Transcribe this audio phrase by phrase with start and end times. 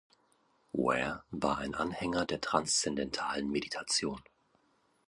[0.73, 4.19] Ware war ein Anhänger der Transzendentalen Meditation.